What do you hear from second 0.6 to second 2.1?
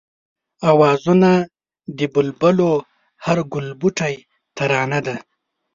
آوازونه د